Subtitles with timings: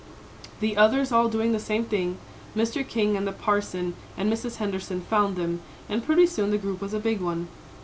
[0.61, 2.17] The others all doing the same thing,
[2.55, 2.81] Mr.
[2.83, 4.55] King and the Parson and Mrs.
[4.55, 7.49] Henderson found them, and pretty soon the group was a big one.